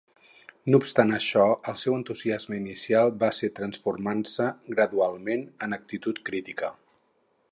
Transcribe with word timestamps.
No 0.73 0.77
obstant 0.83 1.11
això, 1.17 1.43
el 1.71 1.77
seu 1.81 1.97
entusiasme 1.97 2.57
inicial 2.61 3.13
va 3.25 3.29
ser 3.41 3.51
transformant-se 3.61 4.49
gradualment 4.75 5.47
en 5.67 5.81
actitud 5.81 6.25
crítica. 6.31 6.73